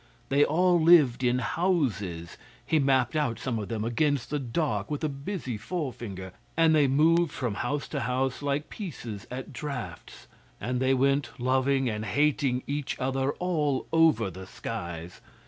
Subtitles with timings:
[0.29, 5.03] They all lived in Houses he mapped out some of them against the dark with
[5.03, 10.25] a busy forefinger and they moved from House to House like pieces at draughts;
[10.59, 15.21] and they went loving and hating each other all over the skies.